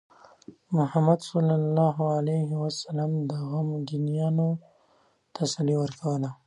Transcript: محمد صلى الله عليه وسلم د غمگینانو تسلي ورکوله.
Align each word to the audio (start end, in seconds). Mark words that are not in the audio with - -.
محمد 0.77 1.19
صلى 1.31 1.55
الله 1.61 1.95
عليه 2.17 2.49
وسلم 2.63 3.11
د 3.29 3.31
غمگینانو 3.51 4.49
تسلي 5.35 5.75
ورکوله. 5.79 6.29